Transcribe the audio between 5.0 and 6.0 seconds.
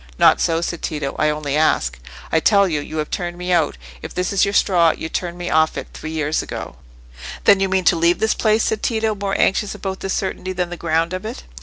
turned me off it